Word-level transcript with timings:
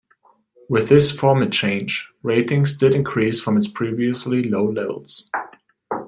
With 0.67 0.89
this 0.89 1.11
format 1.11 1.51
change, 1.51 2.09
ratings 2.23 2.75
did 2.75 2.95
increase 2.95 3.39
from 3.39 3.55
its 3.55 3.67
previously 3.67 4.41
low 4.49 4.63
levels. 4.67 5.29